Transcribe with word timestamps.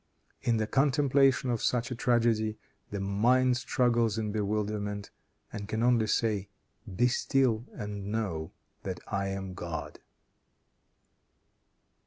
In 0.41 0.57
the 0.57 0.65
contemplation 0.65 1.51
of 1.51 1.61
such 1.61 1.91
a 1.91 1.95
tragedy, 1.95 2.57
the 2.89 2.99
mind 2.99 3.57
struggles 3.57 4.17
in 4.17 4.31
bewilderment, 4.31 5.11
and 5.53 5.67
can 5.67 5.83
only 5.83 6.07
say, 6.07 6.49
"Be 6.95 7.07
still 7.07 7.67
and 7.73 8.07
know 8.11 8.51
that 8.81 8.99
I 9.09 9.27
am 9.27 9.53
God." 9.53 9.99